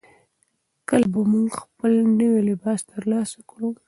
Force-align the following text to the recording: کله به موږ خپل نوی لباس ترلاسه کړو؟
کله 0.89 1.07
به 1.13 1.21
موږ 1.33 1.49
خپل 1.61 1.91
نوی 2.19 2.39
لباس 2.49 2.79
ترلاسه 2.91 3.39
کړو؟ 3.49 3.69